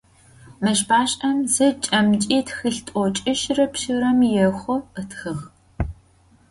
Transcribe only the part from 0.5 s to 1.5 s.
Meşbaş'em